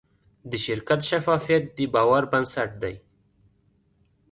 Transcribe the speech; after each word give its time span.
د 0.49 0.51
شرکت 0.65 0.99
شفافیت 1.09 1.63
د 1.77 1.79
باور 1.93 2.23
بنسټ 2.31 2.69
دی. 2.83 2.95